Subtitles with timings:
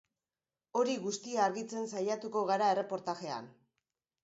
[0.79, 3.55] Hori guztia argitzen saiatuko gara erreportajean.